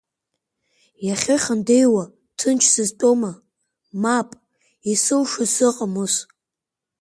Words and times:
Иахьыхандеиуа 1.07 2.03
ҭынч 2.37 2.61
сызтәома, 2.73 3.31
мап, 4.01 4.29
исылшо 4.91 5.43
сыҟам 5.53 5.93
ус! 6.03 6.15